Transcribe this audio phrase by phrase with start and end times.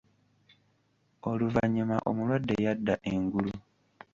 [1.29, 3.53] Oluvannyuma omulwadde yadda engulu.